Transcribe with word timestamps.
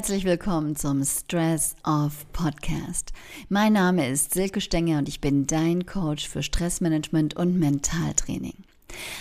Herzlich 0.00 0.24
willkommen 0.24 0.76
zum 0.76 1.04
Stress 1.04 1.76
Off 1.84 2.24
Podcast. 2.32 3.12
Mein 3.50 3.74
Name 3.74 4.08
ist 4.08 4.32
Silke 4.32 4.62
Stenger 4.62 4.96
und 4.96 5.10
ich 5.10 5.20
bin 5.20 5.46
dein 5.46 5.84
Coach 5.84 6.26
für 6.26 6.42
Stressmanagement 6.42 7.36
und 7.36 7.58
Mentaltraining. 7.58 8.54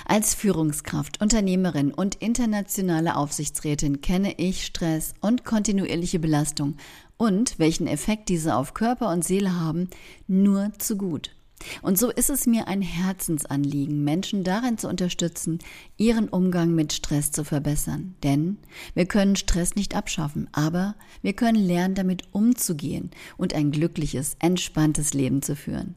Als 0.06 0.34
Führungskraft, 0.36 1.22
Unternehmerin 1.22 1.94
und 1.94 2.16
internationale 2.16 3.18
Aufsichtsrätin 3.18 4.00
kenne 4.00 4.36
ich 4.38 4.66
Stress 4.66 5.16
und 5.20 5.44
kontinuierliche 5.44 6.18
Belastung 6.18 6.78
und 7.18 7.60
welchen 7.60 7.86
Effekt 7.86 8.30
diese 8.30 8.56
auf 8.56 8.74
Körper 8.74 9.12
und 9.12 9.26
Seele 9.26 9.60
haben, 9.60 9.90
nur 10.28 10.72
zu 10.78 10.96
gut. 10.96 11.32
Und 11.82 11.98
so 11.98 12.10
ist 12.10 12.30
es 12.30 12.48
mir 12.48 12.68
ein 12.68 12.82
Herzensanliegen, 12.82 14.04
Menschen 14.04 14.44
darin 14.44 14.78
zu 14.78 14.88
unterstützen, 14.88 15.60
ihren 15.98 16.30
Umgang 16.30 16.74
mit 16.74 16.94
Stress 16.94 17.32
zu 17.32 17.44
verbessern. 17.44 18.16
Denn 18.24 18.58
wir 18.94 19.06
können 19.06 19.36
Stress 19.36 19.76
nicht 19.76 19.96
abschaffen, 19.96 20.48
aber 20.52 20.96
wir 21.22 21.34
können 21.34 21.62
lernen, 21.64 21.96
damit 21.96 22.24
umzugehen 22.32 23.12
und 23.38 23.54
ein 23.54 23.72
glückliches, 23.72 24.36
entspanntes 24.40 25.14
Leben 25.14 25.42
zu 25.42 25.56
führen. 25.56 25.96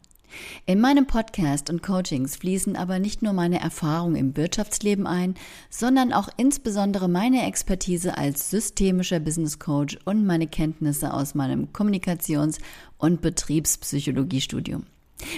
In 0.64 0.80
meinem 0.80 1.06
Podcast 1.06 1.68
und 1.68 1.82
Coachings 1.82 2.36
fließen 2.36 2.76
aber 2.76 2.98
nicht 2.98 3.22
nur 3.22 3.32
meine 3.32 3.60
Erfahrungen 3.60 4.16
im 4.16 4.36
Wirtschaftsleben 4.36 5.06
ein, 5.06 5.34
sondern 5.68 6.12
auch 6.12 6.28
insbesondere 6.36 7.08
meine 7.08 7.46
Expertise 7.46 8.16
als 8.16 8.50
systemischer 8.50 9.20
Business 9.20 9.58
Coach 9.58 9.98
und 10.04 10.24
meine 10.24 10.46
Kenntnisse 10.46 11.12
aus 11.12 11.34
meinem 11.34 11.68
Kommunikations- 11.72 12.58
und 12.98 13.20
Betriebspsychologiestudium. 13.20 14.86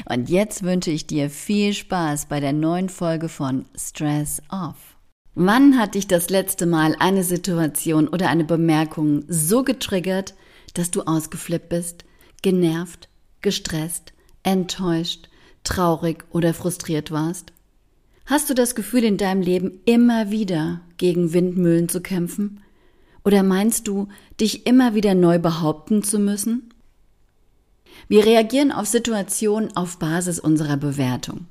Und 0.08 0.28
jetzt 0.28 0.62
wünsche 0.62 0.90
ich 0.90 1.06
dir 1.06 1.30
viel 1.30 1.72
Spaß 1.72 2.26
bei 2.26 2.40
der 2.40 2.52
neuen 2.52 2.88
Folge 2.88 3.28
von 3.28 3.66
Stress 3.76 4.42
Off. 4.50 4.96
Wann 5.34 5.78
hat 5.78 5.94
dich 5.96 6.06
das 6.06 6.30
letzte 6.30 6.66
Mal 6.66 6.94
eine 6.98 7.24
Situation 7.24 8.06
oder 8.06 8.28
eine 8.28 8.44
Bemerkung 8.44 9.24
so 9.28 9.64
getriggert, 9.64 10.34
dass 10.74 10.90
du 10.90 11.02
ausgeflippt 11.02 11.68
bist, 11.68 12.04
genervt, 12.42 13.08
gestresst, 13.40 14.12
enttäuscht, 14.44 15.28
traurig 15.64 16.24
oder 16.30 16.54
frustriert 16.54 17.10
warst? 17.10 17.52
Hast 18.26 18.48
du 18.48 18.54
das 18.54 18.74
Gefühl, 18.74 19.04
in 19.04 19.16
deinem 19.16 19.42
Leben 19.42 19.80
immer 19.84 20.30
wieder 20.30 20.80
gegen 20.96 21.32
Windmühlen 21.32 21.88
zu 21.88 22.00
kämpfen? 22.00 22.60
Oder 23.24 23.42
meinst 23.42 23.88
du, 23.88 24.08
dich 24.40 24.66
immer 24.66 24.94
wieder 24.94 25.14
neu 25.14 25.38
behaupten 25.38 26.02
zu 26.02 26.18
müssen? 26.18 26.73
Wir 28.08 28.26
reagieren 28.26 28.72
auf 28.72 28.86
Situationen 28.86 29.76
auf 29.76 29.98
Basis 29.98 30.38
unserer 30.38 30.76
Bewertung. 30.76 31.46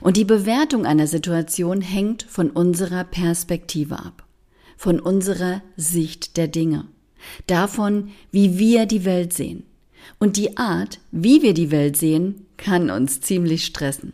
Und 0.00 0.16
die 0.16 0.24
Bewertung 0.24 0.86
einer 0.86 1.06
Situation 1.06 1.80
hängt 1.80 2.24
von 2.24 2.50
unserer 2.50 3.04
Perspektive 3.04 3.98
ab, 3.98 4.24
von 4.76 5.00
unserer 5.00 5.62
Sicht 5.76 6.36
der 6.36 6.48
Dinge, 6.48 6.86
davon, 7.46 8.10
wie 8.30 8.58
wir 8.58 8.86
die 8.86 9.04
Welt 9.04 9.32
sehen. 9.32 9.64
Und 10.18 10.36
die 10.36 10.56
Art, 10.56 11.00
wie 11.10 11.42
wir 11.42 11.54
die 11.54 11.70
Welt 11.70 11.96
sehen, 11.96 12.46
kann 12.56 12.90
uns 12.90 13.20
ziemlich 13.20 13.64
stressen. 13.64 14.12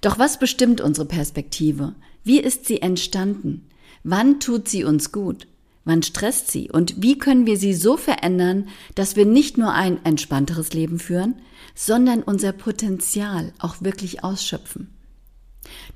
Doch 0.00 0.18
was 0.18 0.38
bestimmt 0.38 0.80
unsere 0.80 1.06
Perspektive? 1.06 1.94
Wie 2.24 2.40
ist 2.40 2.66
sie 2.66 2.82
entstanden? 2.82 3.68
Wann 4.04 4.40
tut 4.40 4.68
sie 4.68 4.84
uns 4.84 5.12
gut? 5.12 5.46
Wann 5.84 6.02
stresst 6.02 6.50
sie? 6.50 6.70
Und 6.70 7.02
wie 7.02 7.18
können 7.18 7.46
wir 7.46 7.56
sie 7.56 7.74
so 7.74 7.96
verändern, 7.96 8.68
dass 8.94 9.16
wir 9.16 9.26
nicht 9.26 9.58
nur 9.58 9.72
ein 9.72 10.04
entspannteres 10.04 10.72
Leben 10.72 10.98
führen, 10.98 11.34
sondern 11.74 12.22
unser 12.22 12.52
Potenzial 12.52 13.52
auch 13.58 13.76
wirklich 13.80 14.22
ausschöpfen? 14.22 14.96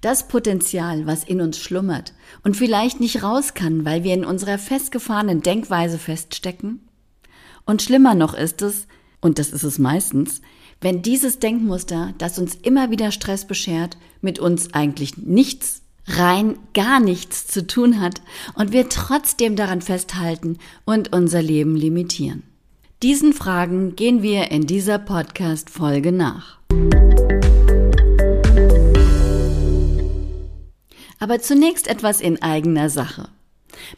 Das 0.00 0.28
Potenzial, 0.28 1.06
was 1.06 1.24
in 1.24 1.40
uns 1.40 1.58
schlummert 1.58 2.14
und 2.42 2.56
vielleicht 2.56 3.00
nicht 3.00 3.22
raus 3.22 3.54
kann, 3.54 3.84
weil 3.84 4.04
wir 4.04 4.14
in 4.14 4.24
unserer 4.24 4.58
festgefahrenen 4.58 5.42
Denkweise 5.42 5.98
feststecken? 5.98 6.80
Und 7.64 7.82
schlimmer 7.82 8.14
noch 8.14 8.34
ist 8.34 8.62
es, 8.62 8.86
und 9.20 9.38
das 9.38 9.50
ist 9.50 9.64
es 9.64 9.78
meistens, 9.78 10.40
wenn 10.80 11.02
dieses 11.02 11.38
Denkmuster, 11.38 12.14
das 12.18 12.38
uns 12.38 12.54
immer 12.54 12.90
wieder 12.90 13.10
Stress 13.10 13.46
beschert, 13.46 13.96
mit 14.20 14.38
uns 14.38 14.74
eigentlich 14.74 15.16
nichts 15.16 15.82
rein 16.06 16.58
gar 16.74 17.00
nichts 17.00 17.46
zu 17.46 17.66
tun 17.66 18.00
hat 18.00 18.22
und 18.54 18.72
wir 18.72 18.88
trotzdem 18.88 19.56
daran 19.56 19.82
festhalten 19.82 20.58
und 20.84 21.12
unser 21.12 21.42
Leben 21.42 21.76
limitieren? 21.76 22.42
Diesen 23.02 23.32
Fragen 23.32 23.94
gehen 23.94 24.22
wir 24.22 24.50
in 24.50 24.66
dieser 24.66 24.98
Podcast-Folge 24.98 26.12
nach. 26.12 26.58
Aber 31.18 31.40
zunächst 31.40 31.88
etwas 31.88 32.20
in 32.20 32.40
eigener 32.40 32.88
Sache. 32.88 33.28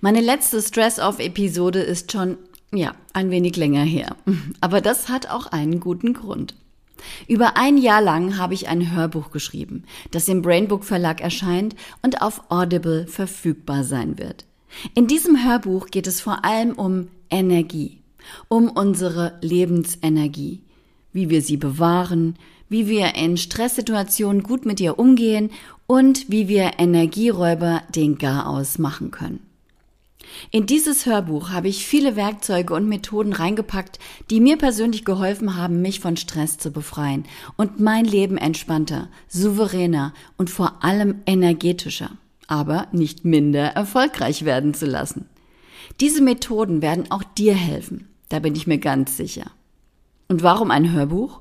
Meine 0.01 0.21
letzte 0.21 0.61
Stress-Off-Episode 0.61 1.81
ist 1.81 2.11
schon, 2.11 2.39
ja, 2.73 2.95
ein 3.13 3.31
wenig 3.31 3.57
länger 3.57 3.85
her. 3.85 4.17
Aber 4.61 4.81
das 4.81 5.09
hat 5.09 5.29
auch 5.29 5.47
einen 5.47 5.79
guten 5.79 6.15
Grund. 6.15 6.55
Über 7.27 7.57
ein 7.57 7.79
Jahr 7.79 8.03
lang 8.03 8.39
habe 8.39 8.55
ich 8.55 8.69
ein 8.69 8.95
Hörbuch 8.95 9.31
geschrieben, 9.31 9.85
das 10.11 10.29
im 10.29 10.43
Brainbook 10.43 10.85
Verlag 10.85 11.21
erscheint 11.21 11.75
und 12.03 12.23
auf 12.23 12.51
Audible 12.51 13.07
verfügbar 13.07 13.85
sein 13.85 14.19
wird. 14.19 14.45
In 14.95 15.07
diesem 15.07 15.45
Hörbuch 15.45 15.87
geht 15.87 16.07
es 16.07 16.21
vor 16.21 16.45
allem 16.45 16.73
um 16.73 17.09
Energie, 17.31 17.99
um 18.49 18.69
unsere 18.69 19.39
Lebensenergie, 19.41 20.63
wie 21.13 21.31
wir 21.31 21.43
sie 21.43 21.57
bewahren, 21.57 22.37
wie 22.69 22.87
wir 22.89 23.15
in 23.15 23.37
Stresssituationen 23.37 24.43
gut 24.43 24.67
mit 24.67 24.81
ihr 24.81 24.99
umgehen 24.99 25.51
und 25.87 26.31
wie 26.31 26.49
wir 26.49 26.73
Energieräuber 26.79 27.83
den 27.95 28.19
Garaus 28.19 28.79
machen 28.79 29.11
können. 29.11 29.48
In 30.51 30.67
dieses 30.67 31.07
Hörbuch 31.07 31.51
habe 31.51 31.69
ich 31.69 31.87
viele 31.87 32.17
Werkzeuge 32.17 32.75
und 32.75 32.89
Methoden 32.89 33.33
reingepackt, 33.33 33.99
die 34.31 34.41
mir 34.41 34.57
persönlich 34.57 35.05
geholfen 35.05 35.57
haben, 35.57 35.83
mich 35.83 36.01
von 36.01 36.17
Stress 36.17 36.59
zu 36.59 36.71
befreien 36.71 37.25
und 37.57 37.81
mein 37.81 38.05
Leben 38.05 38.37
entspannter, 38.37 39.09
souveräner 39.29 40.13
und 40.37 40.51
vor 40.51 40.85
allem 40.85 41.23
energetischer, 41.27 42.11
aber 42.47 42.89
nicht 42.93 43.25
minder 43.25 43.69
erfolgreich 43.69 44.45
werden 44.45 44.75
zu 44.75 44.87
lassen. 44.87 45.27
Diese 46.01 46.23
Methoden 46.23 46.83
werden 46.83 47.11
auch 47.11 47.23
dir 47.23 47.55
helfen, 47.55 48.09
da 48.29 48.39
bin 48.39 48.55
ich 48.55 48.67
mir 48.67 48.79
ganz 48.79 49.17
sicher. 49.17 49.51
Und 50.29 50.43
warum 50.43 50.71
ein 50.71 50.93
Hörbuch? 50.93 51.41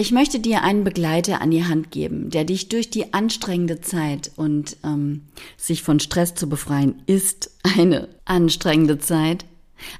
Ich 0.00 0.12
möchte 0.12 0.40
dir 0.40 0.62
einen 0.62 0.82
Begleiter 0.82 1.42
an 1.42 1.50
die 1.50 1.66
Hand 1.66 1.90
geben, 1.90 2.30
der 2.30 2.44
dich 2.44 2.70
durch 2.70 2.88
die 2.88 3.12
anstrengende 3.12 3.82
Zeit 3.82 4.30
und 4.34 4.78
ähm, 4.82 5.26
sich 5.58 5.82
von 5.82 6.00
Stress 6.00 6.34
zu 6.34 6.48
befreien 6.48 7.02
ist 7.04 7.50
eine 7.76 8.08
anstrengende 8.24 8.98
Zeit. 8.98 9.44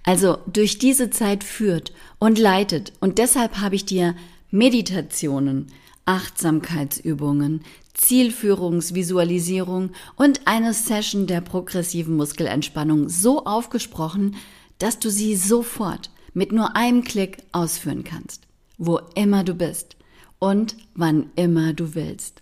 Also 0.03 0.39
durch 0.51 0.79
diese 0.79 1.11
Zeit 1.11 1.45
führt 1.45 1.93
und 2.19 2.39
leitet. 2.39 2.95
Und 3.01 3.19
deshalb 3.19 3.59
habe 3.59 3.75
ich 3.75 3.85
dir 3.85 4.17
Meditationen, 4.51 5.67
Achtsamkeitsübungen, 6.07 7.61
Zielführungsvisualisierung 7.93 9.91
und 10.17 10.47
eine 10.47 10.73
Session 10.73 11.27
der 11.27 11.43
progressiven 11.43 12.17
Muskelentspannung 12.17 13.11
so 13.11 13.45
aufgesprochen, 13.45 14.37
dass 14.79 14.99
du 14.99 15.11
sie 15.11 15.37
sofort 15.37 16.09
mit 16.33 16.53
nur 16.53 16.75
einem 16.75 17.05
Klick 17.05 17.43
ausführen 17.53 18.03
kannst 18.03 18.50
wo 18.81 18.99
immer 19.15 19.45
du 19.45 19.55
bist 19.55 19.97
und 20.41 20.75
wann 20.95 21.31
immer 21.37 21.73
du 21.75 21.95
willst. 21.95 22.41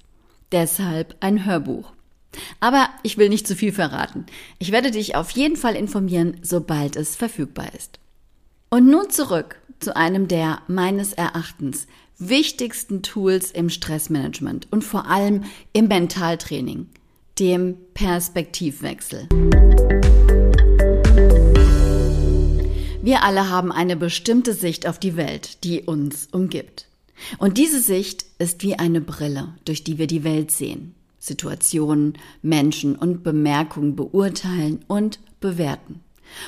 Deshalb 0.52 1.16
ein 1.20 1.44
Hörbuch. 1.44 1.92
Aber 2.60 2.88
ich 3.02 3.18
will 3.18 3.28
nicht 3.28 3.46
zu 3.46 3.56
viel 3.56 3.72
verraten. 3.72 4.24
Ich 4.58 4.72
werde 4.72 4.90
dich 4.90 5.16
auf 5.16 5.30
jeden 5.30 5.56
Fall 5.56 5.74
informieren, 5.74 6.38
sobald 6.42 6.96
es 6.96 7.16
verfügbar 7.16 7.74
ist. 7.76 7.98
Und 8.70 8.86
nun 8.86 9.10
zurück 9.10 9.60
zu 9.80 9.96
einem 9.96 10.28
der 10.28 10.60
meines 10.68 11.12
Erachtens 11.12 11.86
wichtigsten 12.18 13.02
Tools 13.02 13.50
im 13.50 13.68
Stressmanagement 13.68 14.68
und 14.70 14.84
vor 14.84 15.06
allem 15.06 15.44
im 15.72 15.88
Mentaltraining, 15.88 16.86
dem 17.38 17.76
Perspektivwechsel. 17.94 19.28
Wir 23.00 23.22
alle 23.22 23.48
haben 23.48 23.70
eine 23.70 23.96
bestimmte 23.96 24.52
Sicht 24.52 24.88
auf 24.88 24.98
die 24.98 25.16
Welt, 25.16 25.62
die 25.62 25.82
uns 25.82 26.28
umgibt. 26.32 26.88
Und 27.38 27.56
diese 27.56 27.80
Sicht 27.80 28.26
ist 28.38 28.62
wie 28.62 28.76
eine 28.76 29.00
Brille, 29.00 29.54
durch 29.64 29.84
die 29.84 29.98
wir 29.98 30.08
die 30.08 30.24
Welt 30.24 30.50
sehen, 30.50 30.94
Situationen, 31.20 32.14
Menschen 32.42 32.96
und 32.96 33.22
Bemerkungen 33.22 33.94
beurteilen 33.94 34.84
und 34.88 35.20
bewerten. 35.40 36.00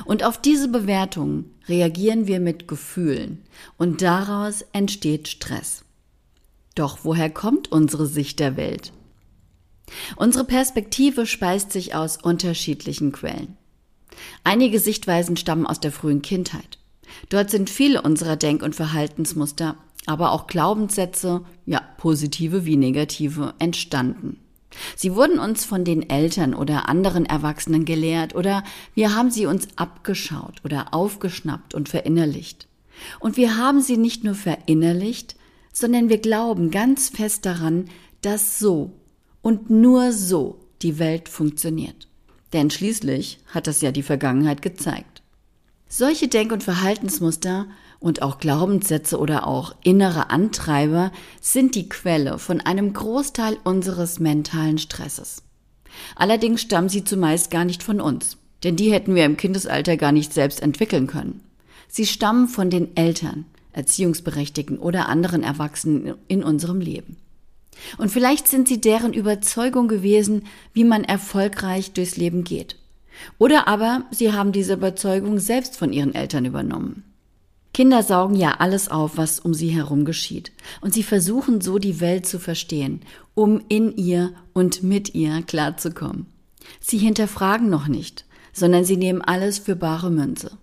Und 0.04 0.24
auf 0.24 0.40
diese 0.40 0.68
Bewertungen 0.68 1.54
reagieren 1.68 2.26
wir 2.26 2.40
mit 2.40 2.66
Gefühlen 2.66 3.42
und 3.78 4.02
daraus 4.02 4.62
entsteht 4.72 5.28
Stress. 5.28 5.84
Doch 6.74 6.98
woher 7.04 7.30
kommt 7.30 7.70
unsere 7.70 8.06
Sicht 8.06 8.40
der 8.40 8.56
Welt? 8.56 8.92
Unsere 10.16 10.44
Perspektive 10.44 11.26
speist 11.26 11.72
sich 11.72 11.94
aus 11.94 12.16
unterschiedlichen 12.16 13.12
Quellen. 13.12 13.56
Einige 14.44 14.80
Sichtweisen 14.80 15.36
stammen 15.36 15.66
aus 15.66 15.80
der 15.80 15.92
frühen 15.92 16.22
Kindheit. 16.22 16.78
Dort 17.28 17.50
sind 17.50 17.70
viele 17.70 18.02
unserer 18.02 18.36
Denk- 18.36 18.62
und 18.62 18.74
Verhaltensmuster, 18.74 19.76
aber 20.06 20.32
auch 20.32 20.46
Glaubenssätze, 20.46 21.42
ja, 21.66 21.80
positive 21.98 22.64
wie 22.64 22.76
negative, 22.76 23.54
entstanden. 23.58 24.38
Sie 24.96 25.14
wurden 25.14 25.38
uns 25.38 25.64
von 25.64 25.84
den 25.84 26.08
Eltern 26.08 26.54
oder 26.54 26.88
anderen 26.88 27.26
Erwachsenen 27.26 27.84
gelehrt 27.84 28.34
oder 28.34 28.62
wir 28.94 29.14
haben 29.14 29.30
sie 29.30 29.46
uns 29.46 29.68
abgeschaut 29.76 30.60
oder 30.64 30.94
aufgeschnappt 30.94 31.74
und 31.74 31.88
verinnerlicht. 31.88 32.68
Und 33.18 33.36
wir 33.36 33.56
haben 33.56 33.80
sie 33.80 33.96
nicht 33.96 34.24
nur 34.24 34.34
verinnerlicht, 34.34 35.36
sondern 35.72 36.08
wir 36.08 36.18
glauben 36.18 36.70
ganz 36.70 37.08
fest 37.08 37.46
daran, 37.46 37.86
dass 38.22 38.58
so 38.58 38.92
und 39.42 39.70
nur 39.70 40.12
so 40.12 40.60
die 40.82 40.98
Welt 40.98 41.28
funktioniert. 41.28 42.09
Denn 42.52 42.70
schließlich 42.70 43.38
hat 43.46 43.66
das 43.66 43.80
ja 43.80 43.92
die 43.92 44.02
Vergangenheit 44.02 44.62
gezeigt. 44.62 45.22
Solche 45.88 46.28
Denk- 46.28 46.52
und 46.52 46.62
Verhaltensmuster 46.62 47.66
und 47.98 48.22
auch 48.22 48.38
Glaubenssätze 48.38 49.18
oder 49.18 49.46
auch 49.46 49.74
innere 49.82 50.30
Antreiber 50.30 51.12
sind 51.40 51.74
die 51.74 51.88
Quelle 51.88 52.38
von 52.38 52.60
einem 52.60 52.92
Großteil 52.92 53.58
unseres 53.64 54.20
mentalen 54.20 54.78
Stresses. 54.78 55.42
Allerdings 56.14 56.62
stammen 56.62 56.88
sie 56.88 57.04
zumeist 57.04 57.50
gar 57.50 57.64
nicht 57.64 57.82
von 57.82 58.00
uns, 58.00 58.38
denn 58.62 58.76
die 58.76 58.92
hätten 58.92 59.14
wir 59.14 59.24
im 59.24 59.36
Kindesalter 59.36 59.96
gar 59.96 60.12
nicht 60.12 60.32
selbst 60.32 60.62
entwickeln 60.62 61.06
können. 61.06 61.40
Sie 61.88 62.06
stammen 62.06 62.46
von 62.46 62.70
den 62.70 62.96
Eltern, 62.96 63.44
Erziehungsberechtigten 63.72 64.78
oder 64.78 65.08
anderen 65.08 65.42
Erwachsenen 65.42 66.14
in 66.28 66.44
unserem 66.44 66.80
Leben. 66.80 67.16
Und 67.98 68.10
vielleicht 68.10 68.48
sind 68.48 68.68
sie 68.68 68.80
deren 68.80 69.12
Überzeugung 69.12 69.88
gewesen, 69.88 70.44
wie 70.72 70.84
man 70.84 71.04
erfolgreich 71.04 71.92
durchs 71.92 72.16
Leben 72.16 72.44
geht. 72.44 72.76
Oder 73.38 73.68
aber 73.68 74.04
sie 74.10 74.32
haben 74.32 74.52
diese 74.52 74.74
Überzeugung 74.74 75.38
selbst 75.38 75.76
von 75.76 75.92
ihren 75.92 76.14
Eltern 76.14 76.44
übernommen. 76.44 77.04
Kinder 77.72 78.02
saugen 78.02 78.34
ja 78.34 78.56
alles 78.58 78.88
auf, 78.88 79.16
was 79.16 79.38
um 79.38 79.54
sie 79.54 79.68
herum 79.68 80.04
geschieht. 80.04 80.52
Und 80.80 80.92
sie 80.92 81.02
versuchen 81.02 81.60
so 81.60 81.78
die 81.78 82.00
Welt 82.00 82.26
zu 82.26 82.38
verstehen, 82.38 83.00
um 83.34 83.62
in 83.68 83.96
ihr 83.96 84.32
und 84.52 84.82
mit 84.82 85.14
ihr 85.14 85.42
klarzukommen. 85.42 86.26
Sie 86.80 86.98
hinterfragen 86.98 87.70
noch 87.70 87.86
nicht, 87.86 88.24
sondern 88.52 88.84
sie 88.84 88.96
nehmen 88.96 89.22
alles 89.22 89.58
für 89.58 89.76
bare 89.76 90.10
Münze. 90.10 90.58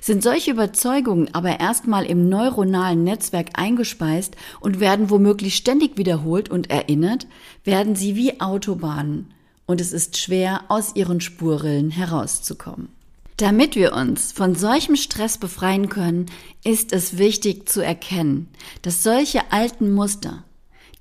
Sind 0.00 0.22
solche 0.22 0.50
Überzeugungen 0.50 1.34
aber 1.34 1.60
erstmal 1.60 2.04
im 2.04 2.28
neuronalen 2.28 3.04
Netzwerk 3.04 3.50
eingespeist 3.54 4.36
und 4.60 4.80
werden 4.80 5.10
womöglich 5.10 5.56
ständig 5.56 5.96
wiederholt 5.98 6.50
und 6.50 6.70
erinnert, 6.70 7.26
werden 7.64 7.96
sie 7.96 8.16
wie 8.16 8.40
Autobahnen 8.40 9.32
und 9.68 9.80
es 9.82 9.92
ist 9.92 10.16
schwer, 10.16 10.64
aus 10.68 10.96
ihren 10.96 11.20
Spurrillen 11.20 11.90
herauszukommen. 11.90 12.88
Damit 13.36 13.76
wir 13.76 13.92
uns 13.92 14.32
von 14.32 14.56
solchem 14.56 14.96
Stress 14.96 15.38
befreien 15.38 15.88
können, 15.88 16.26
ist 16.64 16.92
es 16.92 17.18
wichtig 17.18 17.68
zu 17.68 17.84
erkennen, 17.84 18.48
dass 18.82 19.04
solche 19.04 19.52
alten 19.52 19.92
Muster, 19.92 20.42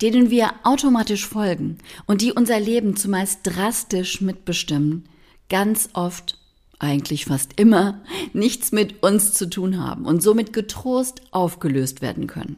denen 0.04 0.30
wir 0.30 0.51
automatisch 0.63 1.25
folgen 1.25 1.80
und 2.06 2.22
die 2.22 2.34
unser 2.34 2.60
Leben 2.60 2.95
zumeist 2.95 3.39
drastisch 3.44 4.22
mitbestimmen, 4.22 5.10
ganz 5.50 5.89
oft, 5.94 6.37
eigentlich 6.79 7.25
fast 7.25 7.59
immer, 7.59 8.01
nichts 8.33 8.71
mit 8.71 9.03
uns 9.03 9.33
zu 9.33 9.50
tun 9.50 9.83
haben 9.83 10.06
und 10.06 10.21
somit 10.21 10.53
getrost 10.53 11.21
aufgelöst 11.31 12.01
werden 12.01 12.27
können. 12.27 12.57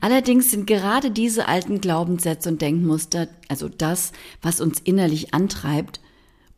Allerdings 0.00 0.50
sind 0.50 0.66
gerade 0.66 1.10
diese 1.10 1.48
alten 1.48 1.80
Glaubenssätze 1.80 2.48
und 2.48 2.60
Denkmuster, 2.60 3.28
also 3.48 3.68
das, 3.68 4.12
was 4.42 4.60
uns 4.60 4.80
innerlich 4.80 5.34
antreibt, 5.34 6.00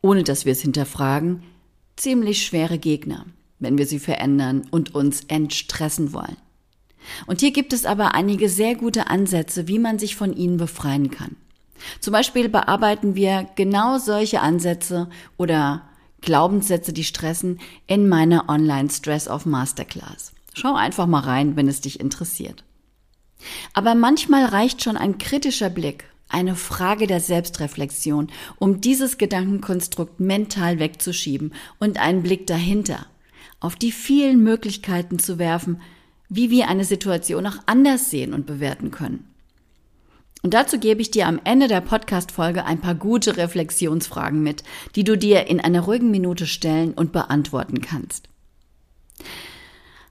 ohne 0.01 0.23
dass 0.23 0.45
wir 0.45 0.51
es 0.51 0.61
hinterfragen, 0.61 1.43
ziemlich 1.95 2.45
schwere 2.45 2.77
Gegner, 2.77 3.25
wenn 3.59 3.77
wir 3.77 3.85
sie 3.85 3.99
verändern 3.99 4.67
und 4.69 4.93
uns 4.93 5.21
entstressen 5.27 6.13
wollen. 6.13 6.37
Und 7.27 7.41
hier 7.41 7.51
gibt 7.51 7.71
es 7.71 7.85
aber 7.85 8.15
einige 8.15 8.49
sehr 8.49 8.75
gute 8.75 9.07
Ansätze, 9.07 9.67
wie 9.67 9.79
man 9.79 9.99
sich 9.99 10.15
von 10.15 10.35
ihnen 10.35 10.57
befreien 10.57 11.11
kann. 11.11 11.35
Zum 11.99 12.11
Beispiel 12.11 12.49
bearbeiten 12.49 13.15
wir 13.15 13.47
genau 13.55 13.97
solche 13.97 14.41
Ansätze 14.41 15.09
oder 15.37 15.83
Glaubenssätze, 16.25 16.91
die 16.91 17.03
stressen, 17.03 17.59
in 17.87 18.09
meiner 18.09 18.49
Online 18.49 18.89
Stress 18.89 19.27
of 19.27 19.45
Masterclass. 19.45 20.33
Schau 20.53 20.75
einfach 20.75 21.07
mal 21.07 21.21
rein, 21.21 21.55
wenn 21.55 21.67
es 21.67 21.81
dich 21.81 21.99
interessiert. 21.99 22.63
Aber 23.73 23.95
manchmal 23.95 24.45
reicht 24.45 24.83
schon 24.83 24.97
ein 24.97 25.17
kritischer 25.17 25.69
Blick 25.69 26.05
eine 26.27 26.55
Frage 26.55 27.07
der 27.07 27.19
Selbstreflexion, 27.19 28.29
um 28.57 28.81
dieses 28.81 29.17
Gedankenkonstrukt 29.17 30.19
mental 30.19 30.79
wegzuschieben 30.79 31.53
und 31.79 31.99
einen 31.99 32.23
Blick 32.23 32.47
dahinter, 32.47 33.05
auf 33.59 33.75
die 33.75 33.91
vielen 33.91 34.43
Möglichkeiten 34.43 35.19
zu 35.19 35.37
werfen, 35.37 35.81
wie 36.27 36.49
wir 36.49 36.67
eine 36.67 36.83
Situation 36.83 37.45
auch 37.45 37.57
anders 37.67 38.09
sehen 38.09 38.33
und 38.33 38.47
bewerten 38.47 38.91
können. 38.91 39.27
Und 40.45 40.53
dazu 40.53 40.77
gebe 40.77 41.01
ich 41.01 41.09
dir 41.09 41.25
am 41.25 41.41
Ende 41.43 41.67
der 41.67 41.81
Podcast-Folge 41.81 42.65
ein 42.65 42.79
paar 42.79 42.93
gute 42.93 43.35
Reflexionsfragen 43.35 44.43
mit, 44.43 44.63
die 44.93 45.03
du 45.03 45.17
dir 45.17 45.47
in 45.47 45.59
einer 45.59 45.81
ruhigen 45.81 46.11
Minute 46.11 46.45
stellen 46.45 46.93
und 46.93 47.11
beantworten 47.11 47.81
kannst. 47.81 48.29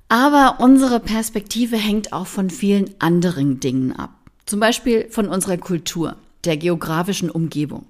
Aber 0.08 0.56
unsere 0.58 0.98
Perspektive 0.98 1.76
hängt 1.76 2.12
auch 2.12 2.26
von 2.26 2.50
vielen 2.50 2.96
anderen 2.98 3.60
Dingen 3.60 3.92
ab. 3.92 4.10
Zum 4.44 4.58
Beispiel 4.58 5.06
von 5.08 5.28
unserer 5.28 5.56
Kultur, 5.56 6.16
der 6.42 6.56
geografischen 6.56 7.30
Umgebung. 7.30 7.86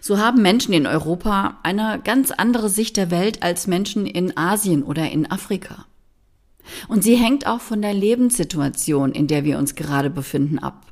So 0.00 0.18
haben 0.18 0.42
Menschen 0.42 0.72
in 0.72 0.86
Europa 0.86 1.58
eine 1.64 2.00
ganz 2.04 2.30
andere 2.30 2.68
Sicht 2.68 2.96
der 2.96 3.10
Welt 3.10 3.42
als 3.42 3.66
Menschen 3.66 4.06
in 4.06 4.36
Asien 4.36 4.84
oder 4.84 5.10
in 5.10 5.28
Afrika. 5.28 5.86
Und 6.86 7.02
sie 7.02 7.16
hängt 7.16 7.44
auch 7.48 7.60
von 7.60 7.82
der 7.82 7.92
Lebenssituation, 7.92 9.10
in 9.10 9.26
der 9.26 9.42
wir 9.42 9.58
uns 9.58 9.74
gerade 9.74 10.10
befinden, 10.10 10.60
ab, 10.60 10.86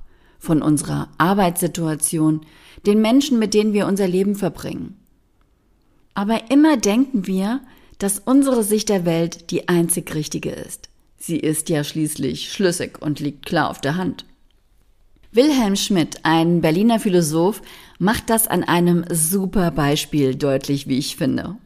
von 0.44 0.62
unserer 0.62 1.08
Arbeitssituation, 1.19 2.43
den 2.87 3.00
Menschen, 3.00 3.38
mit 3.38 3.55
denen 3.55 3.73
wir 3.73 3.87
unser 3.87 4.06
Leben 4.06 4.37
verbringen. 4.37 4.96
Aber 6.14 6.50
immer 6.50 6.76
denken 6.76 7.26
wir, 7.26 7.61
dass 7.99 8.19
unsere 8.19 8.62
Sicht 8.62 8.88
der 8.88 9.05
Welt 9.05 9.50
die 9.50 9.69
einzig 9.69 10.14
richtige 10.14 10.50
ist. 10.50 10.88
Sie 11.17 11.38
ist 11.38 11.69
ja 11.69 11.82
schließlich 11.85 12.52
schlüssig 12.52 13.00
und 13.00 13.20
liegt 13.20 13.46
klar 13.46 13.70
auf 13.70 13.81
der 13.81 13.96
Hand. 13.96 14.26
Wilhelm 15.32 15.75
Schmidt, 15.75 16.19
ein 16.23 16.61
Berliner 16.61 17.00
Philosoph, 17.00 17.62
macht 17.99 18.31
das 18.31 18.46
an 18.46 18.62
einem 18.62 19.05
super 19.11 19.70
Beispiel 19.70 20.37
deutlich, 20.37 20.87
wie 20.87 20.99
ich 20.99 21.17
finde. 21.17 21.56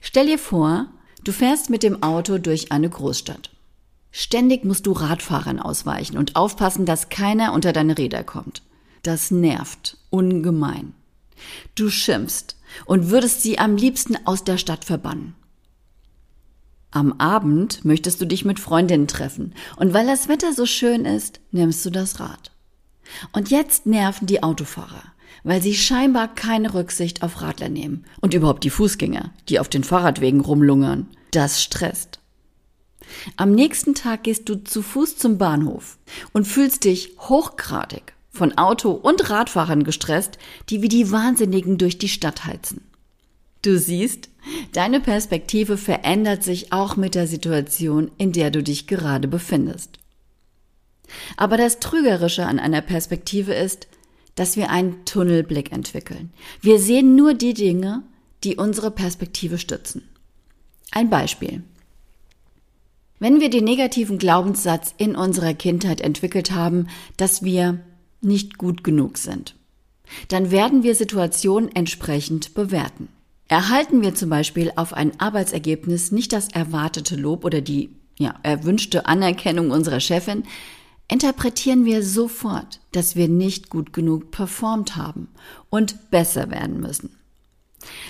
Stell 0.00 0.26
dir 0.26 0.38
vor, 0.38 0.86
du 1.24 1.32
fährst 1.32 1.70
mit 1.70 1.82
dem 1.82 2.02
Auto 2.02 2.38
durch 2.38 2.70
eine 2.70 2.88
Großstadt. 2.88 3.50
Ständig 4.16 4.64
musst 4.64 4.86
du 4.86 4.92
Radfahrern 4.92 5.58
ausweichen 5.58 6.16
und 6.16 6.36
aufpassen, 6.36 6.86
dass 6.86 7.08
keiner 7.08 7.52
unter 7.52 7.72
deine 7.72 7.98
Räder 7.98 8.22
kommt. 8.22 8.62
Das 9.02 9.32
nervt 9.32 9.98
ungemein. 10.08 10.94
Du 11.74 11.90
schimpfst 11.90 12.54
und 12.86 13.10
würdest 13.10 13.42
sie 13.42 13.58
am 13.58 13.74
liebsten 13.74 14.16
aus 14.24 14.44
der 14.44 14.56
Stadt 14.56 14.84
verbannen. 14.84 15.34
Am 16.92 17.14
Abend 17.14 17.84
möchtest 17.84 18.20
du 18.20 18.24
dich 18.24 18.44
mit 18.44 18.60
Freundinnen 18.60 19.08
treffen 19.08 19.52
und 19.78 19.94
weil 19.94 20.06
das 20.06 20.28
Wetter 20.28 20.52
so 20.52 20.64
schön 20.64 21.06
ist, 21.06 21.40
nimmst 21.50 21.84
du 21.84 21.90
das 21.90 22.20
Rad. 22.20 22.52
Und 23.32 23.50
jetzt 23.50 23.84
nerven 23.84 24.28
die 24.28 24.44
Autofahrer, 24.44 25.02
weil 25.42 25.60
sie 25.60 25.74
scheinbar 25.74 26.32
keine 26.32 26.72
Rücksicht 26.72 27.24
auf 27.24 27.42
Radler 27.42 27.68
nehmen 27.68 28.04
und 28.20 28.32
überhaupt 28.32 28.62
die 28.62 28.70
Fußgänger, 28.70 29.32
die 29.48 29.58
auf 29.58 29.68
den 29.68 29.82
Fahrradwegen 29.82 30.38
rumlungern. 30.38 31.08
Das 31.32 31.60
stresst. 31.60 32.20
Am 33.36 33.52
nächsten 33.52 33.94
Tag 33.94 34.24
gehst 34.24 34.48
du 34.48 34.62
zu 34.62 34.82
Fuß 34.82 35.16
zum 35.16 35.38
Bahnhof 35.38 35.98
und 36.32 36.46
fühlst 36.46 36.84
dich 36.84 37.16
hochgradig 37.18 38.14
von 38.30 38.58
Auto- 38.58 38.92
und 38.92 39.30
Radfahrern 39.30 39.84
gestresst, 39.84 40.38
die 40.68 40.82
wie 40.82 40.88
die 40.88 41.10
Wahnsinnigen 41.12 41.78
durch 41.78 41.98
die 41.98 42.08
Stadt 42.08 42.44
heizen. 42.44 42.82
Du 43.62 43.78
siehst, 43.78 44.28
deine 44.72 45.00
Perspektive 45.00 45.78
verändert 45.78 46.42
sich 46.42 46.72
auch 46.72 46.96
mit 46.96 47.14
der 47.14 47.26
Situation, 47.26 48.10
in 48.18 48.32
der 48.32 48.50
du 48.50 48.62
dich 48.62 48.86
gerade 48.86 49.28
befindest. 49.28 49.98
Aber 51.36 51.56
das 51.56 51.80
Trügerische 51.80 52.44
an 52.44 52.58
einer 52.58 52.82
Perspektive 52.82 53.54
ist, 53.54 53.88
dass 54.34 54.56
wir 54.56 54.70
einen 54.70 55.04
Tunnelblick 55.04 55.72
entwickeln. 55.72 56.32
Wir 56.60 56.78
sehen 56.78 57.14
nur 57.14 57.34
die 57.34 57.54
Dinge, 57.54 58.02
die 58.42 58.56
unsere 58.56 58.90
Perspektive 58.90 59.58
stützen. 59.58 60.02
Ein 60.90 61.08
Beispiel. 61.08 61.62
Wenn 63.24 63.40
wir 63.40 63.48
den 63.48 63.64
negativen 63.64 64.18
Glaubenssatz 64.18 64.92
in 64.98 65.16
unserer 65.16 65.54
Kindheit 65.54 66.02
entwickelt 66.02 66.50
haben, 66.50 66.88
dass 67.16 67.42
wir 67.42 67.80
nicht 68.20 68.58
gut 68.58 68.84
genug 68.84 69.16
sind, 69.16 69.54
dann 70.28 70.50
werden 70.50 70.82
wir 70.82 70.94
Situationen 70.94 71.74
entsprechend 71.74 72.52
bewerten. 72.52 73.08
Erhalten 73.48 74.02
wir 74.02 74.14
zum 74.14 74.28
Beispiel 74.28 74.72
auf 74.76 74.92
ein 74.92 75.18
Arbeitsergebnis 75.20 76.12
nicht 76.12 76.34
das 76.34 76.48
erwartete 76.48 77.16
Lob 77.16 77.46
oder 77.46 77.62
die 77.62 77.96
ja, 78.18 78.34
erwünschte 78.42 79.06
Anerkennung 79.06 79.70
unserer 79.70 80.00
Chefin, 80.00 80.42
interpretieren 81.08 81.86
wir 81.86 82.02
sofort, 82.02 82.80
dass 82.92 83.16
wir 83.16 83.28
nicht 83.28 83.70
gut 83.70 83.94
genug 83.94 84.32
performt 84.32 84.96
haben 84.96 85.28
und 85.70 86.10
besser 86.10 86.50
werden 86.50 86.78
müssen. 86.78 87.16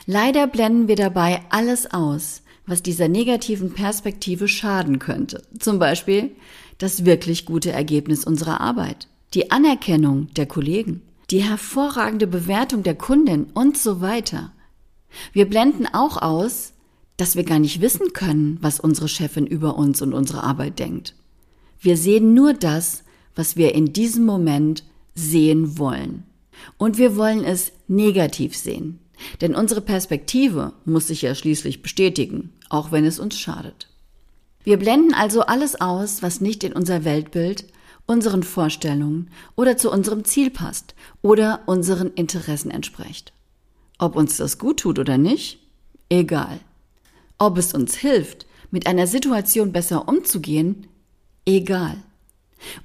Leider 0.07 0.49
blenden 0.49 0.89
wir 0.89 0.97
dabei 0.97 1.41
alles 1.51 1.89
aus, 1.93 2.43
was 2.67 2.83
dieser 2.83 3.09
negativen 3.09 3.73
Perspektive 3.73 4.49
schaden 4.49 4.99
könnte. 4.99 5.43
Zum 5.59 5.79
Beispiel 5.79 6.31
das 6.79 7.05
wirklich 7.05 7.47
gute 7.47 7.73
Ergebnis 7.73 8.25
unserer 8.25 8.61
Arbeit, 8.61 9.09
die 9.35 9.51
Anerkennung 9.51 10.33
der 10.35 10.47
Kollegen, 10.47 11.03
die 11.31 11.43
hervorragende 11.43 12.27
Bewertung 12.27 12.83
der 12.83 12.95
Kundin 12.95 13.47
und 13.55 13.77
so 13.77 14.01
weiter. 14.01 14.53
Wir 15.33 15.49
blenden 15.49 15.87
auch 15.87 16.21
aus, 16.21 16.73
dass 17.17 17.37
wir 17.37 17.45
gar 17.45 17.59
nicht 17.59 17.81
wissen 17.81 18.13
können, 18.13 18.59
was 18.61 18.81
unsere 18.81 19.09
Chefin 19.09 19.47
über 19.47 19.77
uns 19.77 20.03
und 20.03 20.13
unsere 20.13 20.43
Arbeit 20.43 20.79
denkt. 20.79 21.15
Wir 21.79 21.97
sehen 21.97 22.35
nur 22.35 22.55
das, 22.55 23.05
was 23.35 23.57
wir 23.57 23.75
in 23.75 23.93
diesem 23.93 24.25
Moment 24.25 24.85
sehen 25.15 25.79
wollen. 25.79 26.25
Und 26.79 26.99
wir 26.99 27.17
wollen 27.17 27.45
es 27.45 27.73
negativ 27.89 28.57
sehen. 28.57 28.99
Denn 29.41 29.55
unsere 29.55 29.81
Perspektive 29.81 30.73
muss 30.85 31.09
sich 31.09 31.23
ja 31.23 31.35
schließlich 31.35 31.83
bestätigen, 31.83 32.53
auch 32.69 32.93
wenn 32.93 33.05
es 33.05 33.19
uns 33.19 33.39
schadet. 33.39 33.89
Wir 34.65 34.79
blenden 34.79 35.15
also 35.15 35.43
alles 35.43 35.81
aus, 35.81 36.23
was 36.23 36.41
nicht 36.41 36.65
in 36.65 36.73
unser 36.73 37.05
Weltbild, 37.05 37.67
unseren 38.07 38.43
Vorstellungen 38.43 39.31
oder 39.57 39.77
zu 39.77 39.91
unserem 39.91 40.25
Ziel 40.25 40.51
passt 40.51 40.95
oder 41.23 41.61
unseren 41.67 42.13
Interessen 42.13 42.71
entspricht. 42.71 43.33
Ob 43.99 44.17
uns 44.17 44.37
das 44.37 44.59
gut 44.59 44.81
tut 44.81 44.99
oder 44.99 45.19
nicht, 45.19 45.61
egal. 46.09 46.61
Ob 47.39 47.59
es 47.59 47.75
uns 47.75 47.95
hilft, 47.95 48.47
mit 48.71 48.87
einer 48.87 49.07
Situation 49.07 49.73
besser 49.73 50.09
umzugehen, 50.09 50.87
egal. 51.47 51.97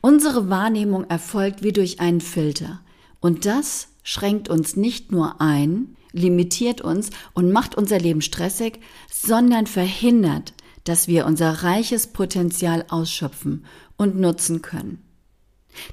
Unsere 0.01 0.49
Wahrnehmung 0.49 1.09
erfolgt 1.09 1.63
wie 1.63 1.71
durch 1.71 1.99
einen 1.99 2.21
Filter. 2.21 2.81
Und 3.21 3.45
das 3.45 3.87
schränkt 4.03 4.49
uns 4.49 4.75
nicht 4.75 5.11
nur 5.11 5.41
ein, 5.41 5.95
limitiert 6.11 6.81
uns 6.81 7.09
und 7.33 7.51
macht 7.51 7.75
unser 7.75 7.99
Leben 7.99 8.21
stressig, 8.21 8.79
sondern 9.11 9.67
verhindert, 9.67 10.53
dass 10.83 11.07
wir 11.07 11.25
unser 11.25 11.63
reiches 11.63 12.07
Potenzial 12.07 12.85
ausschöpfen 12.89 13.65
und 13.97 14.19
nutzen 14.19 14.61
können. 14.61 15.03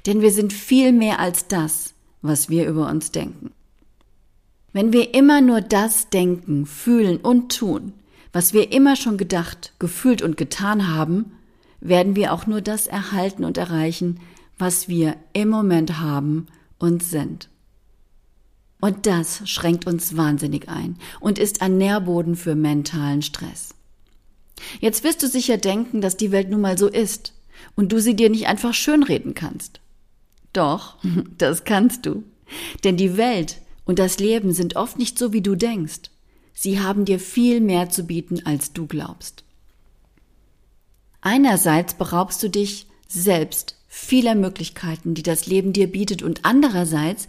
Denn 0.05 0.21
wir 0.21 0.31
sind 0.31 0.53
viel 0.53 0.91
mehr 0.91 1.19
als 1.19 1.47
das, 1.47 1.93
was 2.21 2.49
wir 2.49 2.67
über 2.67 2.89
uns 2.89 3.11
denken. 3.11 3.51
Wenn 4.73 4.93
wir 4.93 5.13
immer 5.13 5.41
nur 5.41 5.61
das 5.61 6.09
denken, 6.09 6.65
fühlen 6.65 7.17
und 7.17 7.55
tun, 7.57 7.93
was 8.33 8.53
wir 8.53 8.71
immer 8.71 8.95
schon 8.95 9.17
gedacht, 9.17 9.73
gefühlt 9.79 10.21
und 10.21 10.37
getan 10.37 10.93
haben, 10.93 11.31
werden 11.79 12.15
wir 12.15 12.33
auch 12.33 12.47
nur 12.47 12.61
das 12.61 12.87
erhalten 12.87 13.43
und 13.43 13.57
erreichen, 13.57 14.19
was 14.57 14.87
wir 14.87 15.15
im 15.33 15.49
Moment 15.49 15.99
haben 15.99 16.47
und 16.79 17.03
sind. 17.03 17.49
Und 18.79 19.05
das 19.05 19.41
schränkt 19.49 19.87
uns 19.87 20.15
wahnsinnig 20.17 20.69
ein 20.69 20.97
und 21.19 21.39
ist 21.39 21.61
ein 21.61 21.77
Nährboden 21.77 22.35
für 22.35 22.55
mentalen 22.55 23.21
Stress. 23.21 23.73
Jetzt 24.79 25.03
wirst 25.03 25.23
du 25.23 25.27
sicher 25.27 25.57
denken, 25.57 26.01
dass 26.01 26.17
die 26.17 26.31
Welt 26.31 26.49
nun 26.49 26.61
mal 26.61 26.77
so 26.77 26.87
ist 26.87 27.33
und 27.75 27.91
du 27.91 27.99
sie 27.99 28.15
dir 28.15 28.29
nicht 28.29 28.47
einfach 28.47 28.73
schönreden 28.73 29.33
kannst. 29.33 29.79
Doch, 30.53 30.97
das 31.37 31.63
kannst 31.63 32.05
du. 32.05 32.23
Denn 32.83 32.97
die 32.97 33.17
Welt 33.17 33.61
und 33.85 33.99
das 33.99 34.19
Leben 34.19 34.53
sind 34.53 34.75
oft 34.75 34.97
nicht 34.97 35.17
so, 35.17 35.33
wie 35.33 35.41
du 35.41 35.55
denkst. 35.55 36.11
Sie 36.53 36.79
haben 36.79 37.05
dir 37.05 37.19
viel 37.19 37.61
mehr 37.61 37.89
zu 37.89 38.03
bieten, 38.03 38.45
als 38.45 38.73
du 38.73 38.87
glaubst. 38.87 39.43
Einerseits 41.21 41.93
beraubst 41.93 42.41
du 42.41 42.49
dich 42.49 42.87
selbst 43.07 43.75
vieler 43.87 44.35
Möglichkeiten, 44.35 45.13
die 45.13 45.23
das 45.23 45.47
Leben 45.47 45.73
dir 45.73 45.87
bietet, 45.87 46.21
und 46.23 46.45
andererseits 46.45 47.27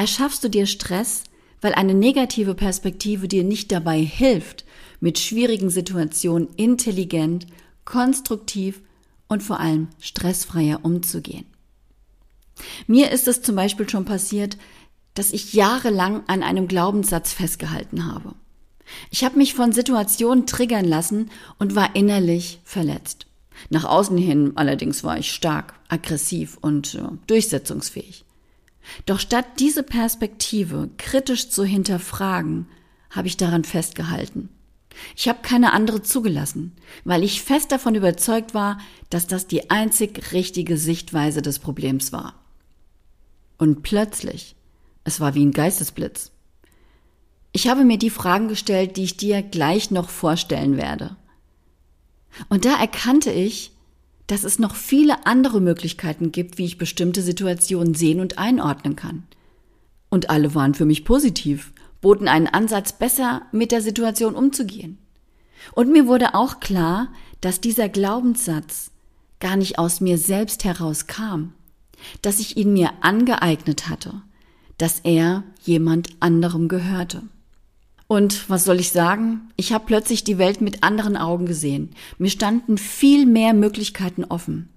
erschaffst 0.00 0.42
du 0.42 0.48
dir 0.48 0.64
Stress, 0.64 1.24
weil 1.60 1.74
eine 1.74 1.92
negative 1.92 2.54
Perspektive 2.54 3.28
dir 3.28 3.44
nicht 3.44 3.70
dabei 3.70 4.00
hilft, 4.00 4.64
mit 4.98 5.18
schwierigen 5.18 5.68
Situationen 5.68 6.48
intelligent, 6.56 7.46
konstruktiv 7.84 8.80
und 9.28 9.42
vor 9.42 9.60
allem 9.60 9.88
stressfreier 10.00 10.80
umzugehen. 10.84 11.44
Mir 12.86 13.10
ist 13.10 13.28
es 13.28 13.42
zum 13.42 13.56
Beispiel 13.56 13.90
schon 13.90 14.06
passiert, 14.06 14.56
dass 15.12 15.32
ich 15.32 15.52
jahrelang 15.52 16.22
an 16.28 16.42
einem 16.42 16.66
Glaubenssatz 16.66 17.34
festgehalten 17.34 18.06
habe. 18.06 18.34
Ich 19.10 19.22
habe 19.22 19.36
mich 19.36 19.54
von 19.54 19.72
Situationen 19.72 20.46
triggern 20.46 20.86
lassen 20.86 21.30
und 21.58 21.74
war 21.74 21.94
innerlich 21.94 22.60
verletzt. 22.64 23.26
Nach 23.68 23.84
außen 23.84 24.16
hin 24.16 24.52
allerdings 24.54 25.04
war 25.04 25.18
ich 25.18 25.30
stark, 25.30 25.74
aggressiv 25.88 26.56
und 26.62 26.94
äh, 26.94 27.02
durchsetzungsfähig. 27.26 28.24
Doch 29.06 29.20
statt 29.20 29.46
diese 29.58 29.82
Perspektive 29.82 30.90
kritisch 30.98 31.50
zu 31.50 31.64
hinterfragen, 31.64 32.66
habe 33.10 33.28
ich 33.28 33.36
daran 33.36 33.64
festgehalten. 33.64 34.48
Ich 35.16 35.28
habe 35.28 35.40
keine 35.42 35.72
andere 35.72 36.02
zugelassen, 36.02 36.72
weil 37.04 37.22
ich 37.22 37.42
fest 37.42 37.72
davon 37.72 37.94
überzeugt 37.94 38.54
war, 38.54 38.78
dass 39.08 39.26
das 39.26 39.46
die 39.46 39.70
einzig 39.70 40.32
richtige 40.32 40.76
Sichtweise 40.76 41.42
des 41.42 41.58
Problems 41.58 42.12
war. 42.12 42.34
Und 43.58 43.82
plötzlich, 43.82 44.56
es 45.04 45.20
war 45.20 45.34
wie 45.34 45.44
ein 45.44 45.52
Geistesblitz. 45.52 46.32
Ich 47.52 47.68
habe 47.68 47.84
mir 47.84 47.98
die 47.98 48.10
Fragen 48.10 48.48
gestellt, 48.48 48.96
die 48.96 49.04
ich 49.04 49.16
dir 49.16 49.42
gleich 49.42 49.90
noch 49.90 50.08
vorstellen 50.08 50.76
werde. 50.76 51.16
Und 52.48 52.64
da 52.64 52.78
erkannte 52.78 53.32
ich, 53.32 53.72
dass 54.30 54.44
es 54.44 54.60
noch 54.60 54.76
viele 54.76 55.26
andere 55.26 55.60
Möglichkeiten 55.60 56.30
gibt, 56.30 56.56
wie 56.56 56.64
ich 56.64 56.78
bestimmte 56.78 57.20
Situationen 57.20 57.94
sehen 57.94 58.20
und 58.20 58.38
einordnen 58.38 58.94
kann. 58.94 59.24
Und 60.08 60.30
alle 60.30 60.54
waren 60.54 60.74
für 60.74 60.84
mich 60.84 61.04
positiv, 61.04 61.72
boten 62.00 62.28
einen 62.28 62.46
Ansatz, 62.46 62.92
besser 62.92 63.42
mit 63.50 63.72
der 63.72 63.82
Situation 63.82 64.36
umzugehen. 64.36 64.98
Und 65.72 65.90
mir 65.90 66.06
wurde 66.06 66.36
auch 66.36 66.60
klar, 66.60 67.08
dass 67.40 67.60
dieser 67.60 67.88
Glaubenssatz 67.88 68.92
gar 69.40 69.56
nicht 69.56 69.80
aus 69.80 70.00
mir 70.00 70.16
selbst 70.16 70.62
herauskam, 70.62 71.52
dass 72.22 72.38
ich 72.38 72.56
ihn 72.56 72.72
mir 72.72 72.92
angeeignet 73.00 73.88
hatte, 73.88 74.22
dass 74.78 75.00
er 75.00 75.42
jemand 75.64 76.08
anderem 76.20 76.68
gehörte. 76.68 77.22
Und 78.10 78.50
was 78.50 78.64
soll 78.64 78.80
ich 78.80 78.90
sagen? 78.90 79.52
Ich 79.54 79.72
habe 79.72 79.86
plötzlich 79.86 80.24
die 80.24 80.36
Welt 80.36 80.60
mit 80.60 80.82
anderen 80.82 81.16
Augen 81.16 81.46
gesehen. 81.46 81.90
Mir 82.18 82.28
standen 82.28 82.76
viel 82.76 83.24
mehr 83.24 83.54
Möglichkeiten 83.54 84.24
offen. 84.24 84.68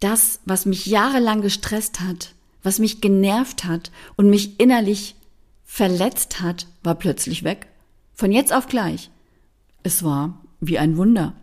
Das, 0.00 0.40
was 0.46 0.64
mich 0.64 0.86
jahrelang 0.86 1.42
gestresst 1.42 2.00
hat, 2.00 2.32
was 2.62 2.78
mich 2.78 3.02
genervt 3.02 3.64
hat 3.66 3.92
und 4.16 4.30
mich 4.30 4.58
innerlich 4.58 5.14
verletzt 5.66 6.40
hat, 6.40 6.66
war 6.82 6.94
plötzlich 6.94 7.44
weg. 7.44 7.66
Von 8.14 8.32
jetzt 8.32 8.54
auf 8.54 8.66
gleich. 8.66 9.10
Es 9.82 10.02
war 10.02 10.40
wie 10.58 10.78
ein 10.78 10.96
Wunder. 10.96 11.34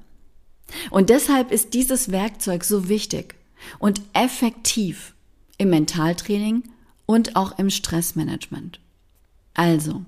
Und 0.89 1.11
deshalb 1.11 1.51
ist 1.51 1.75
dieses 1.75 2.11
Werkzeug 2.11 2.63
so 2.63 2.89
wichtig 2.89 3.35
und 3.77 4.01
effektiv 4.13 5.13
im 5.59 5.69
Mentaltraining 5.69 6.63
und 7.05 7.35
auch 7.35 7.59
im 7.59 7.69
Stressmanagement. 7.69 8.79
Also, 9.53 10.03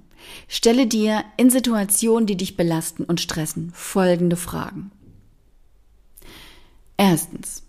Stelle 0.47 0.87
dir 0.87 1.23
in 1.37 1.49
Situationen, 1.49 2.25
die 2.27 2.37
dich 2.37 2.57
belasten 2.57 3.03
und 3.03 3.21
stressen, 3.21 3.71
folgende 3.73 4.35
Fragen. 4.35 4.91
Erstens. 6.97 7.63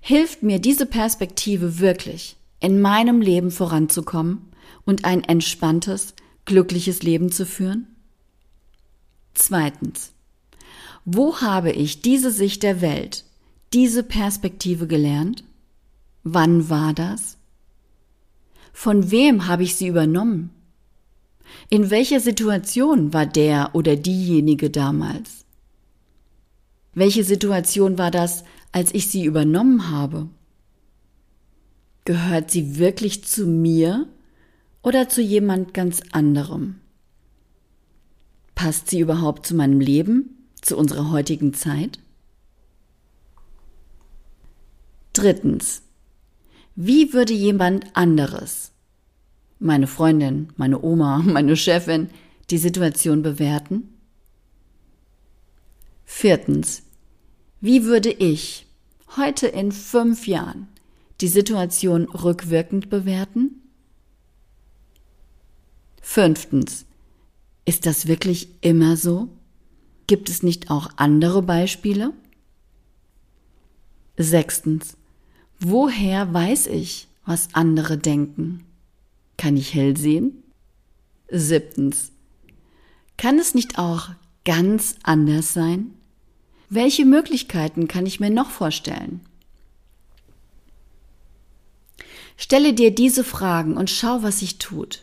Hilft 0.00 0.42
mir 0.42 0.58
diese 0.58 0.86
Perspektive 0.86 1.80
wirklich, 1.80 2.36
in 2.60 2.80
meinem 2.80 3.20
Leben 3.20 3.50
voranzukommen 3.50 4.48
und 4.86 5.04
ein 5.04 5.22
entspanntes, 5.24 6.14
glückliches 6.44 7.02
Leben 7.02 7.30
zu 7.30 7.44
führen? 7.44 7.86
Zweitens. 9.34 10.12
Wo 11.04 11.40
habe 11.40 11.72
ich 11.72 12.02
diese 12.02 12.30
Sicht 12.30 12.62
der 12.62 12.80
Welt, 12.80 13.24
diese 13.72 14.02
Perspektive 14.02 14.86
gelernt? 14.86 15.44
Wann 16.22 16.68
war 16.68 16.94
das? 16.94 17.36
Von 18.72 19.10
wem 19.10 19.46
habe 19.46 19.62
ich 19.62 19.74
sie 19.74 19.88
übernommen? 19.88 20.50
In 21.70 21.90
welcher 21.90 22.20
Situation 22.20 23.12
war 23.12 23.26
der 23.26 23.74
oder 23.74 23.96
diejenige 23.96 24.70
damals? 24.70 25.44
Welche 26.94 27.24
Situation 27.24 27.98
war 27.98 28.10
das, 28.10 28.44
als 28.72 28.94
ich 28.94 29.08
sie 29.08 29.24
übernommen 29.24 29.90
habe? 29.90 30.28
Gehört 32.04 32.50
sie 32.50 32.78
wirklich 32.78 33.24
zu 33.24 33.46
mir 33.46 34.08
oder 34.82 35.08
zu 35.08 35.20
jemand 35.20 35.74
ganz 35.74 36.00
anderem? 36.12 36.80
Passt 38.54 38.90
sie 38.90 39.00
überhaupt 39.00 39.46
zu 39.46 39.54
meinem 39.54 39.80
Leben, 39.80 40.48
zu 40.60 40.76
unserer 40.76 41.10
heutigen 41.10 41.54
Zeit? 41.54 42.00
Drittens. 45.12 45.82
Wie 46.74 47.12
würde 47.12 47.34
jemand 47.34 47.96
anderes 47.96 48.72
meine 49.58 49.86
Freundin, 49.86 50.52
meine 50.56 50.82
Oma, 50.82 51.18
meine 51.24 51.56
Chefin 51.56 52.10
die 52.50 52.58
Situation 52.58 53.22
bewerten? 53.22 53.94
Viertens. 56.04 56.82
Wie 57.60 57.84
würde 57.84 58.10
ich 58.10 58.66
heute 59.16 59.46
in 59.48 59.72
fünf 59.72 60.26
Jahren 60.26 60.68
die 61.20 61.28
Situation 61.28 62.04
rückwirkend 62.04 62.88
bewerten? 62.88 63.62
Fünftens. 66.00 66.86
Ist 67.64 67.84
das 67.84 68.06
wirklich 68.06 68.48
immer 68.62 68.96
so? 68.96 69.28
Gibt 70.06 70.30
es 70.30 70.42
nicht 70.42 70.70
auch 70.70 70.88
andere 70.96 71.42
Beispiele? 71.42 72.14
Sechstens. 74.16 74.96
Woher 75.60 76.32
weiß 76.32 76.68
ich, 76.68 77.08
was 77.26 77.54
andere 77.54 77.98
denken? 77.98 78.64
Kann 79.38 79.56
ich 79.56 79.72
hell 79.72 79.96
sehen? 79.96 80.42
Siebtens. 81.30 82.12
Kann 83.16 83.38
es 83.38 83.54
nicht 83.54 83.78
auch 83.78 84.10
ganz 84.44 84.96
anders 85.02 85.54
sein? 85.54 85.94
Welche 86.68 87.06
Möglichkeiten 87.06 87.88
kann 87.88 88.04
ich 88.04 88.20
mir 88.20 88.30
noch 88.30 88.50
vorstellen? 88.50 89.20
Stelle 92.36 92.74
dir 92.74 92.94
diese 92.94 93.24
Fragen 93.24 93.76
und 93.76 93.90
schau, 93.90 94.22
was 94.22 94.40
sich 94.40 94.58
tut. 94.58 95.02